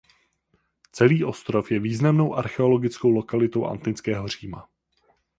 [0.91, 4.69] Celý ostrov je významnou archeologickou lokalitou antického Říma.